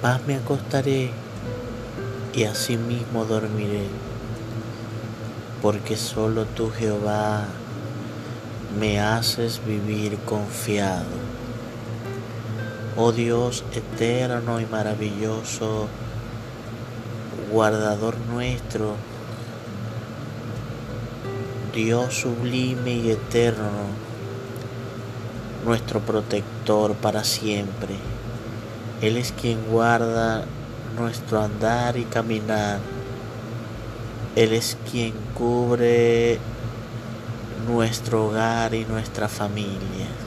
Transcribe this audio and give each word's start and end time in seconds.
paz 0.00 0.20
me 0.26 0.36
acostaré 0.36 1.10
y 2.34 2.44
asimismo 2.44 3.24
dormiré, 3.24 3.86
porque 5.62 5.96
solo 5.96 6.44
tú 6.44 6.70
Jehová 6.70 7.46
me 8.78 9.00
haces 9.00 9.60
vivir 9.66 10.18
confiado. 10.18 11.04
Oh 12.96 13.12
Dios 13.12 13.64
eterno 13.74 14.60
y 14.60 14.66
maravilloso, 14.66 15.88
guardador 17.50 18.16
nuestro, 18.30 18.96
Dios 21.74 22.14
sublime 22.14 22.92
y 22.92 23.10
eterno, 23.10 23.88
nuestro 25.64 26.00
protector 26.00 26.94
para 26.94 27.24
siempre. 27.24 27.96
Él 29.02 29.16
es 29.18 29.32
quien 29.32 29.62
guarda 29.66 30.44
nuestro 30.96 31.42
andar 31.42 31.96
y 31.96 32.04
caminar. 32.04 32.78
Él 34.34 34.52
es 34.52 34.76
quien 34.90 35.12
cubre 35.34 36.38
nuestro 37.66 38.26
hogar 38.26 38.74
y 38.74 38.84
nuestra 38.84 39.28
familia. 39.28 40.25